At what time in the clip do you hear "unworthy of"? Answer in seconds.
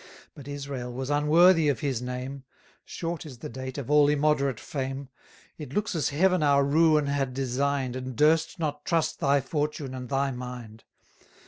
1.11-1.81